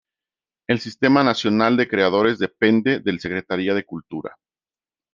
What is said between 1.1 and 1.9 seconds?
Nacional de